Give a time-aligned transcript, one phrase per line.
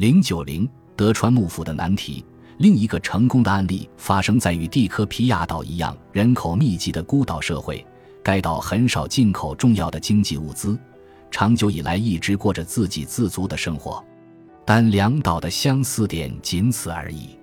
[0.00, 2.24] 零九零德川幕府的难题。
[2.56, 7.84] 另一个成功的案例发生在与蒂科皮亚岛一样人口密集的孤岛社会，
[8.22, 10.78] 该岛很少进口重要的经济物资，
[11.30, 14.02] 长久以来一直过着自给自足的生活。
[14.64, 17.36] 但两岛的相似点仅此而已。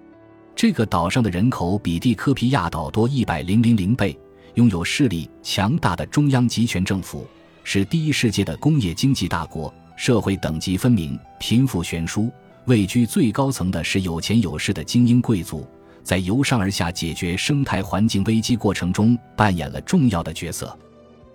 [0.55, 4.17] 这个岛上的人口比蒂科皮亚岛多一百零零零倍，
[4.55, 7.27] 拥有势力强大的中央集权政府，
[7.63, 12.31] 是第一世界的工业经济大国，社会等级分明，贫富悬殊。
[12.67, 15.65] 位居最高层的是有钱有势的精英贵族，
[16.03, 20.77] 在由上而下解决生态环境危机过程中扮演了重要的角色。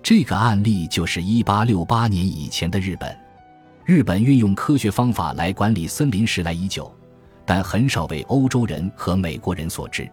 [0.02, 3.16] 这个案例就是1868年以前的日本。
[3.86, 6.94] 日本运用科学方法来管理森林时来已久，
[7.46, 10.06] 但很少为欧洲人和美国人所知。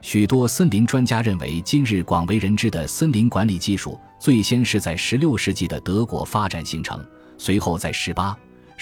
[0.00, 7.04] 许多森林专家认为，今日广为人知的森林管理技术最先是在16世纪的德国发展形成，
[7.36, 8.32] 随后在18。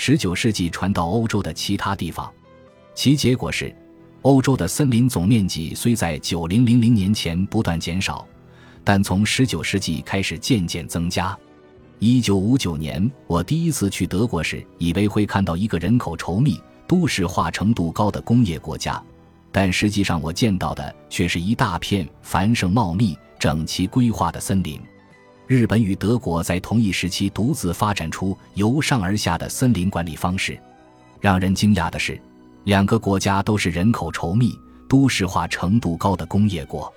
[0.02, 2.32] 十九世纪传到欧洲的其他地方，
[2.95, 3.70] 其结果是，
[4.23, 8.26] 欧洲的森林总面积虽在九零零零年前不断减少，
[8.82, 11.37] 但从十九世纪开始渐渐增加。
[11.98, 19.04] 一九五九年，我第一次去德国时，以为会看到一个人口稠密、都市化程度高的工业国家，
[19.52, 24.80] 但实际上我见到的却是一大片繁盛茂密、整齐规划的森林。
[25.51, 30.57] 日本与德国在同一时期独自发展出由上而下的森林管理方式。
[31.20, 32.23] 让人惊讶的是，
[32.62, 34.57] 两个国家都是人口稠密、
[34.88, 36.88] 都市化程度高的工业国。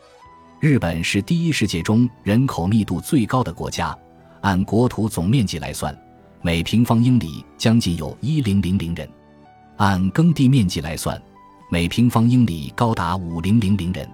[0.59, 3.97] 日本是第一世界中人口密度最高的国家，
[4.41, 5.99] 按国土总面积来算，
[6.43, 9.07] 每平方英里将近有一零零零人；
[9.77, 11.19] 按耕地面积来算，
[11.71, 14.07] 每平方英里高达五零零零人。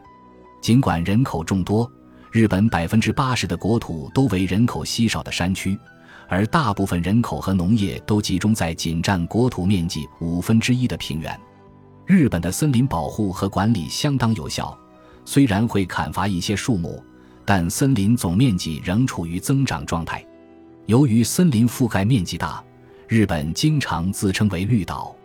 [0.61, 1.91] 尽管人口众多。
[2.31, 5.77] 日本百分之八十的国土都为人口稀少的山区，
[6.27, 11.39] 而大部分人口和农业都集中在仅占国土面积五分之一的平原。
[12.05, 14.77] 日本的森林保护和管理相当有效，
[15.25, 17.03] 虽然会砍伐一些树木，
[17.45, 20.23] 但森林总面积仍处于增长状态。
[20.86, 22.64] 由于森林覆盖面积大，
[23.08, 25.15] 日本经常自称为绿岛。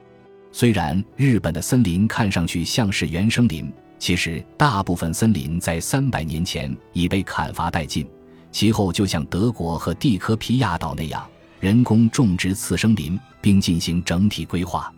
[0.52, 3.70] 虽然日本的森林看上去像是原生林。
[4.04, 8.06] 其实，大部分森林在三百年前已被砍伐殆尽，
[8.52, 11.26] 其后就像德国和蒂科皮亚岛那样，
[11.58, 14.92] 人工种植次生林，并进行整体规划。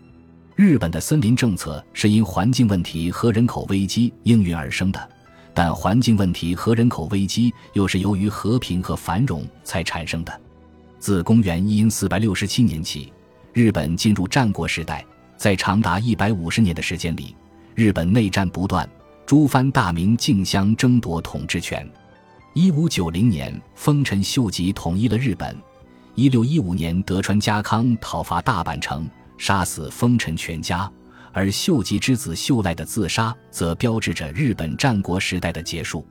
[0.57, 5.09] 日本的森林政策是因环境问题和人口危机应运而生的，
[5.53, 10.41] 但环境问题和人口危机又是由于和平和繁荣才产生的。
[10.99, 13.13] 自公元一四百六十七年起，
[13.53, 15.05] 日本进入战国时代，
[15.37, 17.33] 在长达一百五十年的时间里，
[17.73, 18.85] 日本内战不断。
[19.27, 21.85] 诸藩大名竞相争夺统治权。
[22.53, 25.53] 一五九零年，丰臣秀吉统一了日本。
[26.15, 29.05] 一六一五年，德川家康讨伐大阪城，
[29.37, 30.89] 杀死丰臣全家，
[31.33, 36.07] 而秀吉之子秀赖的自杀，则标志着日本战国时代的结束。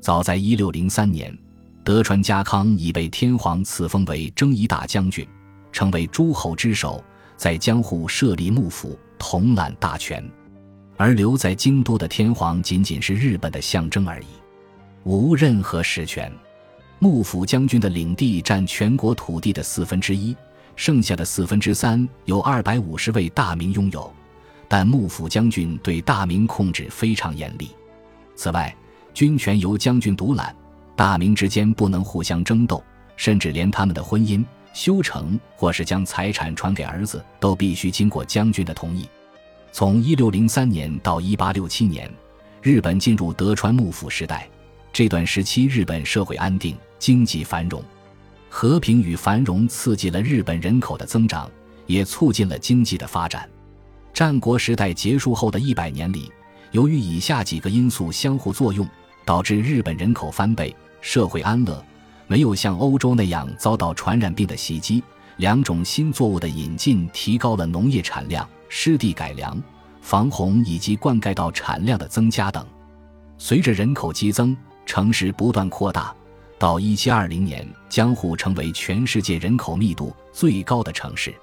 [0.00, 1.36] 早在一六零三年，
[1.82, 5.26] 德川家康已被天皇赐封为征夷大将军，
[5.72, 7.02] 成为诸侯之首，
[7.36, 10.24] 在江户设立幕府，统揽大权。
[10.96, 14.26] 而留在京都的天皇仅仅是日本的象征而已，
[15.04, 16.30] 无任何实权。
[16.98, 20.36] 幕府将军的领地占全国土地的四分之一，
[20.76, 24.12] 剩下的四分之三由二百五十位大名拥有。
[24.68, 27.70] 但幕府将军对大名控制非常严厉。
[28.34, 28.74] 此外，
[29.12, 30.54] 军权由将军独揽，
[30.96, 32.82] 大名之间不能互相争斗，
[33.16, 34.42] 甚至连他们的婚姻、
[34.72, 39.06] 修成或是将财产传给儿子，都必须经过将军的同意。
[39.74, 42.08] 从一六零三年到一八六七年，
[42.60, 44.46] 日本进入德川幕府时代。
[44.92, 47.82] 这段时期，日本社会安定，经济繁荣，
[48.50, 51.50] 和平与繁荣刺激了日本人口的增长，
[51.86, 53.48] 也促进了经济的发展。
[54.12, 56.30] 战国时代结束后的一百年里，
[56.72, 58.86] 由于以下几个因素相互作用，
[59.24, 61.82] 导致日本人口翻倍，社会安乐，
[62.26, 65.02] 没有像欧洲那样遭到传染病的袭击。
[65.38, 68.46] 两种新作物的引进，提高了农业产量。
[68.74, 69.62] 湿地改良、
[70.00, 72.66] 防洪以及灌溉道产量的增加等，
[73.36, 76.12] 随着人口激增，城市不断扩大。
[76.58, 81.34] 到一七二零年，江户成为全世界人口密度最高的城市。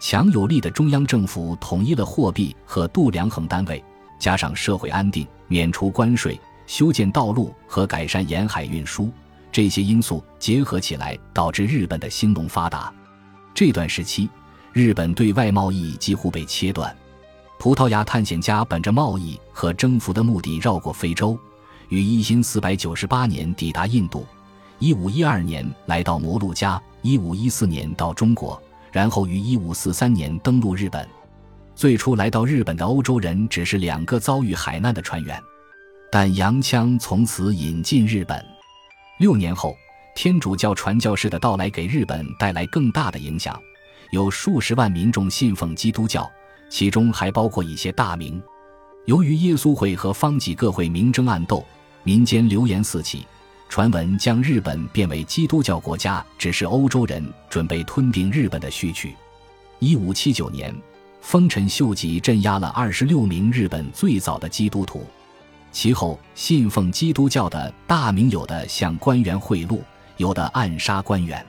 [0.00, 3.84] 强有力的中央政府统一了货币和度量衡单位，
[4.18, 9.12] 加上社会安定、免除关税、修建道路和改善沿海运输，
[9.52, 12.90] 这些因素结合起来，导致日本的兴隆发达。
[13.52, 14.30] 这段时期。
[14.72, 16.94] 日本对外贸易几乎被切断。
[17.58, 21.38] 葡萄牙探险家本着贸易和征服的目的绕过非洲，
[21.90, 24.26] 于一四四百九十八年抵达印度，
[24.78, 28.60] 一五一二年来到摩鹿加，一五一四年到中国，
[28.90, 31.06] 然后于一五四三年登陆日本。
[31.74, 35.40] 最初来到日本的欧洲人只是两个遭遇海难的船员，
[36.10, 38.44] 但洋枪从此引进日本。
[39.18, 39.76] 六年后，
[40.16, 43.58] 天主教传教士的到来给日本带来更大的影响，
[44.12, 46.30] 有数十万民众信奉基督教，
[46.68, 48.40] 其中还包括一些大名。
[49.06, 51.64] 由于耶稣会和方济各会明争暗斗，
[52.02, 53.26] 民间流言四起，
[53.70, 59.16] 传闻将日本变为基督教国家只是欧洲人准备吞并日本的序曲。
[59.78, 60.74] 一五七九年。
[61.22, 65.06] 丰臣秀吉镇压了二十六名日本最早的基督徒，
[65.70, 69.78] 其后信奉基督教的大名有的向官员贿赂，
[70.16, 71.46] 有的暗杀官员。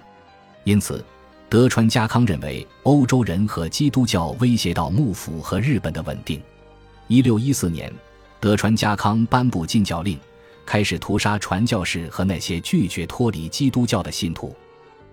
[0.64, 1.04] 因此，
[1.50, 6.42] 德川家康认为欧洲人和基督教威胁到幕府和日本的稳定。
[7.08, 7.94] 一六一四年，
[8.40, 10.20] 德川家康颁布禁教令，
[10.66, 14.56] 开始屠杀传教士和那些拒绝脱离基督教的信徒。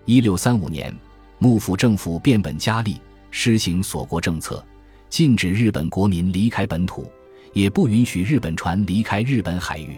[0.05, 0.91] 一六三五年，
[1.37, 2.99] 幕府政府变本加厉。
[3.33, 4.61] 施行锁国政策，
[5.09, 7.09] 禁止日本国民离开本土，
[7.53, 9.97] 也不允许日本船离开日本海域。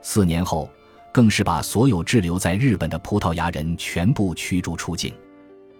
[0.00, 0.70] 四年后，
[1.12, 5.12] 更是把所有滞留在日本的葡萄牙人全部驱逐出境。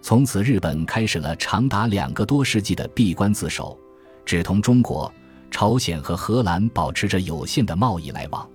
[0.02, 3.78] 从此，日本开始了长达两个多世纪的闭关自守，
[4.26, 5.10] 只同中国、
[5.48, 8.46] 朝鲜和荷兰保持着有限的贸易来往。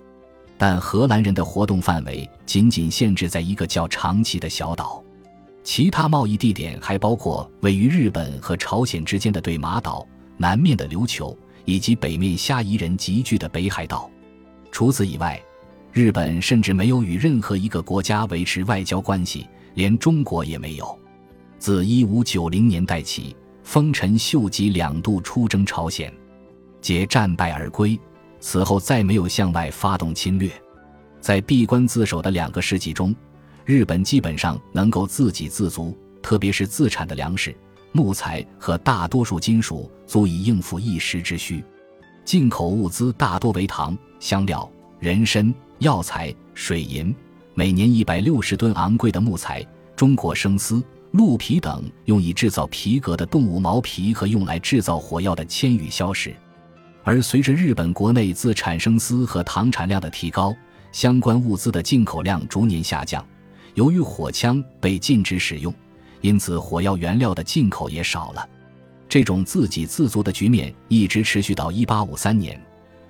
[0.58, 5.02] 但荷兰人的活动范围仅仅限制在一个叫长崎的小岛。
[5.64, 10.06] 其他贸易地点还包括位于日本和朝鲜之间的对马岛、
[10.36, 14.10] 南面的琉球以及北面虾夷人集聚的北海道。
[14.70, 15.42] 除此以外，
[15.94, 21.00] 日本甚至没有与任何一个国家维持外交关系，连中国也没有。
[21.60, 26.14] 自1590年代起，丰臣秀吉两度出征朝鲜，
[26.82, 28.00] 皆战败而归，
[28.40, 30.52] 此后再没有向外发动侵略。
[31.20, 33.16] 在闭关自守的两个世纪中。
[33.66, 37.54] 日本基本上能够自给自足，特别是自产的粮食、
[37.92, 41.62] 木材和大多数金属足以应付一时之需。
[42.24, 44.72] 进口物资大多为糖、香料、
[45.02, 47.14] 人参、药材、水银，
[47.56, 49.62] 每年一百六十吨昂贵的木材、
[49.98, 50.82] 中国生丝、
[51.12, 56.36] 鹿皮等用以制造皮革的动物毛皮和用来制造火药的铅与硝石。
[57.04, 60.54] 而随着日本国内自产生丝和糖产量的提高，
[60.92, 63.26] 相关物资的进口量逐年下降。
[63.76, 65.74] 由于火枪被禁止使用，
[66.20, 68.50] 因此火药原料的进口也少了。
[69.08, 72.62] 这种自给自足的局面一直持续到1853年，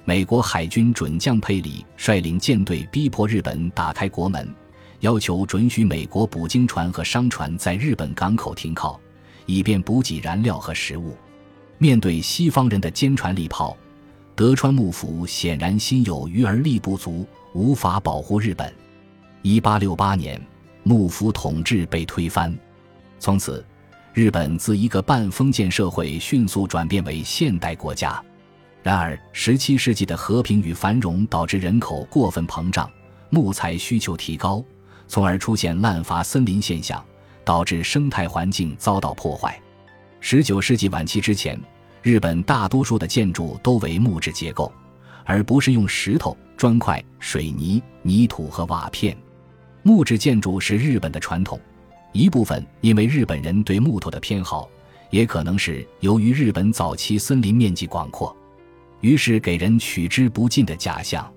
[0.05, 4.47] 美国海军准将佩里率领舰队逼迫日本打开国门，
[5.01, 8.99] 要求准许美国捕鲸船和商船在日本港口停靠，
[9.45, 11.15] 以便补给燃料和食物。
[11.77, 13.77] 面对西方人的坚船利炮，
[14.35, 18.73] 德川幕府显然心有余而力不足，无法保护日本。
[19.43, 20.41] 1868年。
[20.83, 22.57] 幕府统治被推翻，
[23.19, 23.61] 从此，
[24.13, 28.23] 日本自一个半封建社会迅速转变为现代国家。
[28.83, 32.89] 然而，17世纪的和平与繁荣导致人口过分膨胀，
[33.29, 34.63] 木材需求提高，
[35.07, 37.03] 从而出现滥伐森林现象，
[37.43, 39.59] 导致生态环境遭到破坏。
[40.21, 41.59] 19世纪晚期之前，
[42.01, 44.71] 日本大多数的建筑都为木质结构，
[45.23, 49.15] 而不是用石头、砖块、水泥、泥土和瓦片。
[49.83, 51.59] 木质建筑是日本的传统，
[52.11, 54.69] 一部分因为日本人对木头的偏好，
[55.09, 58.35] 也可能是由于日本早期森林面积广阔，
[58.99, 61.31] 于是给人取之不尽的假象。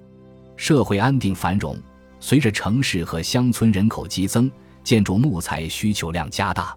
[0.57, 1.79] 社会安定繁荣，
[2.21, 4.51] 随着城市和乡村人口激增，
[4.85, 6.77] 建筑木材需求量加大。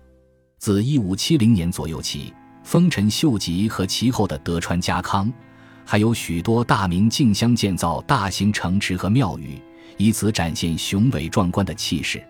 [0.58, 2.34] 自1570年左右起，
[2.64, 5.32] 丰臣秀吉和其后的德川家康，
[5.86, 9.62] 还有许多大名竞相建造大型城池和庙宇。
[9.98, 12.24] 以此展现雄伟壮观的气势，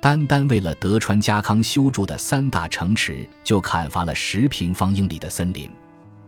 [0.00, 5.70] 单单为了德川家康修筑的三大城池，就砍伐了十平方英里的森林。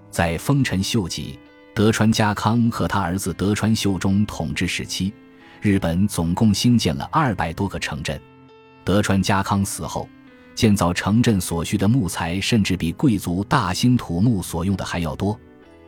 [0.09, 1.37] 在丰臣秀吉、
[1.75, 5.13] 德川家康和他儿子德川秀忠统治时期，
[5.61, 8.21] 日本总共兴建了二百多个城镇。
[8.85, 10.09] 德川家康死后，
[10.55, 15.39] 建造城镇所需的木材甚至比贵族大兴土木所用的还要多，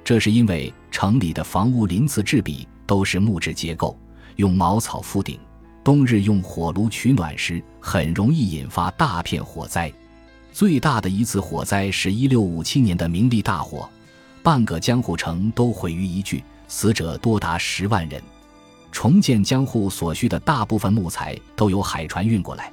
[0.05, 3.99] 这是因为城里的房屋鳞次栉比，都是木质结构。
[4.37, 5.39] 用茅草覆顶，
[5.85, 9.93] 冬日用火炉取暖时，很容易引发大片火灾。
[10.53, 13.89] 最大的一次火灾是一六五七年的明利大火，
[14.43, 18.23] 半个江户城都毁于一炬，死者多达十万人。
[18.93, 22.71] 重建江户所需的大部分木材都由海船运过来，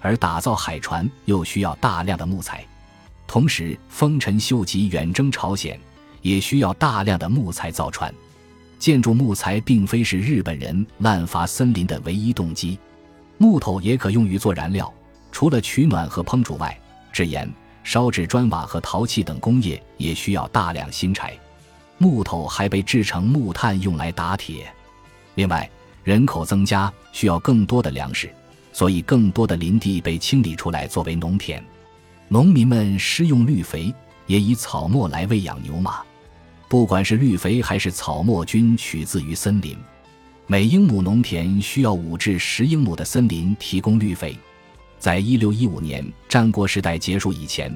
[0.00, 2.64] 而打造海船又需要大量的木材。
[3.26, 5.78] 同时，丰臣秀吉远征朝鲜，
[6.22, 8.12] 也需要大量的木材造船。
[8.78, 12.78] 建筑木材并非是日本人滥伐森林的唯一动机，
[13.38, 14.92] 木头也可用于做燃料，
[15.32, 16.78] 除了取暖和烹煮外，
[17.12, 21.36] 制盐、烧制砖瓦和陶器等工业也需要大量新柴。
[21.98, 24.70] 木头还被制成木炭用来打铁。
[25.36, 25.70] 另外，
[26.02, 28.28] 人口增加需要更多的粮食，
[28.72, 31.62] 所以更多的林地被清理出来作为农田。
[32.28, 33.94] 农民们施用绿肥，
[34.26, 36.00] 也以草木来喂养牛马。
[36.68, 39.76] 不管是绿肥还是草木，均取自于森林。
[40.46, 44.36] 每英亩农田需要五至十英亩的森林提供绿肥。
[44.98, 47.72] 在一六一五年战国时代结束以前，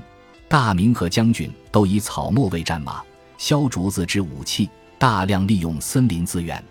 [0.49, 3.03] 大明和将军都以草木为战马。
[3.37, 6.63] 削竹子制武器，大量利用森林资源。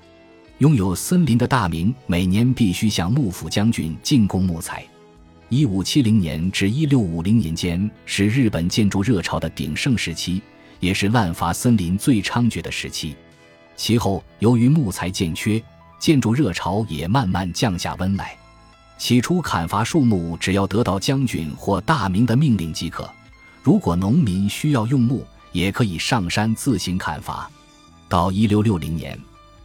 [0.60, 4.86] 拥有森林的大明每年必须向幕府将军进贡木材。
[5.48, 10.42] 一五七零年至一六五零年间是日本建筑热潮的鼎盛时期，
[10.82, 13.16] 也是滥伐森林最猖獗的时期。
[13.78, 15.64] 其后，由于木材渐缺，
[15.98, 18.38] 建筑热潮也慢慢降下温来。
[18.98, 23.10] 起初，砍伐树木只要得到将军或大明的命令即可。
[23.64, 27.50] 如果农民需要用木，也可以上山自行砍伐。
[28.10, 29.18] 到一六六零年，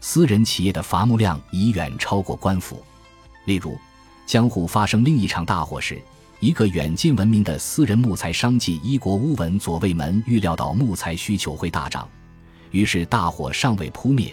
[0.07, 2.85] 私人企业的伐木量已远超过官府。
[3.47, 3.75] 例如，
[4.27, 5.99] 江户发生另一场大火时，
[6.41, 12.07] 一个远近闻名的私人木材商妓伊国乌文左卫门预料到木材需求会大涨，
[12.71, 14.31] 于是大火尚未扑灭，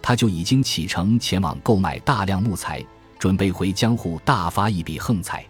[0.00, 2.82] 他就已经启程前往购买大量木材，
[3.18, 5.44] 准备回江户大发一笔横财。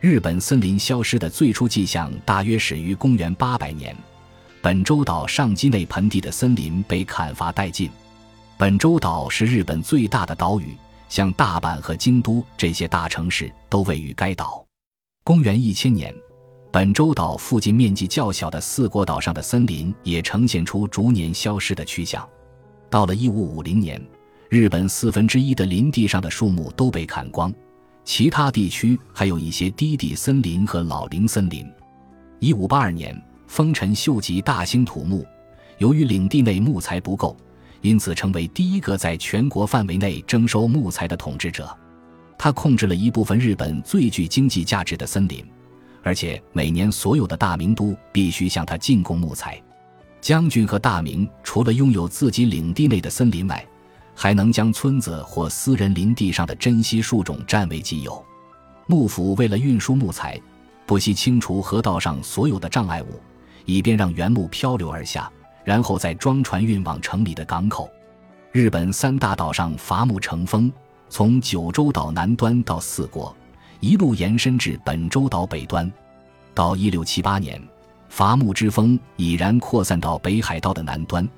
[0.00, 3.94] 日本森林消失的最初迹象大约始于公元八百年。
[4.62, 7.90] 本州岛上基内盆地的森林被砍伐殆尽。
[8.56, 10.76] 本州岛是日本最大的岛屿，
[11.08, 14.64] 像大阪和京都这些大城市都位于该岛。
[15.24, 16.14] 公元一千年，
[16.70, 22.26] 本州岛附近面积较小的四国岛上的森林也呈现出逐年消失的趋向。
[22.88, 24.00] 到了一五五零年，
[24.48, 27.52] 日本四分之一的林地上的树木都被砍光，
[28.04, 31.68] 其他地区还有一些低地森林和老龄森林。
[32.38, 33.20] 一五八二年。
[33.46, 35.24] 丰臣秀吉大兴土木，
[35.78, 37.36] 由于领地内木材不够，
[37.84, 41.68] 因此成为第一个在全国范围内征收木材的统治者。
[42.38, 45.44] 他控制了一部分日本最具经济价值的森林，
[46.02, 49.62] 而且每年所有的大名都必须向他进贡木材。
[50.22, 53.62] 将军和大名除了拥有自己领地内的森林外，
[54.14, 58.24] 还能将村子或私人林地上的珍稀树种占为己有。
[58.86, 60.40] 幕府为了运输木材，
[60.86, 63.20] 不惜清除河道上所有的障碍物。
[63.66, 65.30] 以便让原木漂流而下，
[65.64, 67.90] 然后再装船运往城里的港口。
[68.52, 70.70] 日本三大岛上伐木成风，
[71.08, 73.34] 从九州岛南端到四国，
[73.80, 75.90] 一路延伸至本州岛北端。
[76.54, 77.60] 到一六七八年，
[78.08, 81.28] 伐木之风已然扩散到北海道的南端。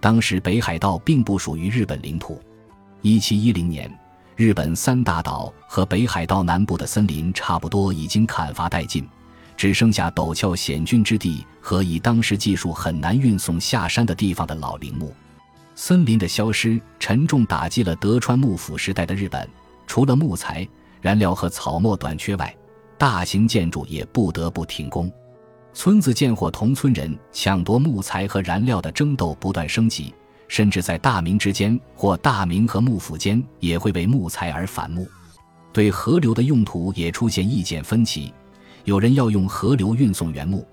[0.00, 2.38] 当时北海道并不属于日本领土。
[3.00, 3.90] 一七一零年，
[4.36, 9.08] 日本三大岛和北海道南部的森林差不多已经砍伐殆尽。
[9.58, 15.12] 只剩下陡峭险峻之地和以当时技术很难运送下山的地方的老林木，
[15.74, 19.46] 森林的消失沉重打击了德川幕府时代的日本。
[19.84, 20.66] 除了木材、
[21.00, 22.54] 燃料和草木短缺外，
[22.96, 25.10] 大型建筑也不得不停工。
[25.72, 30.14] 村子间或同村人抢夺木材和燃料的争斗不断升级，
[30.46, 35.04] 甚至在大明之间或大明和幕府间也会为木材而反目。
[35.72, 38.32] 对河流的用途也出现意见分歧。
[38.88, 40.66] 有人要用河流运送原木，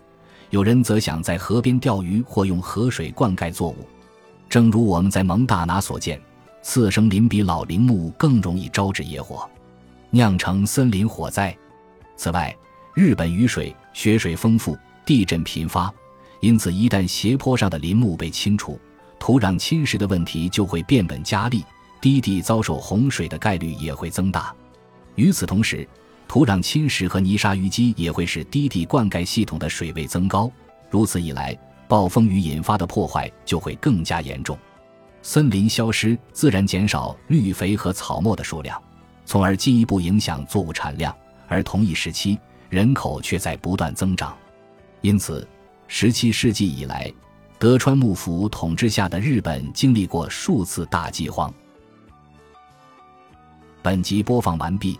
[0.50, 3.76] 有人则想在河边钓鱼或用河水灌溉作物。
[4.48, 6.18] 正如我们在蒙大拿所见，
[6.62, 9.46] 次生林比老林木更容易招致野火，
[10.12, 11.54] 酿成森林火灾。
[12.16, 12.56] 此外，
[12.94, 15.94] 日本雨水、雪水丰富，地震频发，
[16.40, 18.80] 因此一旦斜坡上的林木被清除，
[19.20, 21.66] 土壤侵蚀的问题就会变本加厉，
[22.00, 24.56] 低地遭受洪水的概率也会增大。
[25.16, 25.86] 与此同时，
[26.27, 30.51] 土壤侵蚀和泥沙淤积也会使低地灌溉系统的水位增高，
[30.89, 34.58] 如此一来，暴风雨引发的破坏就会更加严重。
[35.22, 38.82] 森林消失，自然减少绿肥和草木的数量，
[39.25, 41.15] 从而进一步影响作物产量。
[41.48, 42.38] 而同一时期，
[42.70, 44.36] 人口却在不断增长，
[45.01, 45.48] 因此，
[45.88, 47.12] 十七世纪以来，
[47.60, 51.53] 德川幕府统治下的日本经历过数次大饥荒。
[53.82, 55.00] 本集播放完毕。